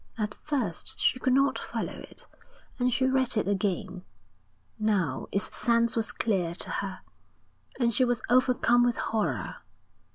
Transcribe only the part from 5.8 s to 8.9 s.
was clear to her, and she was overcome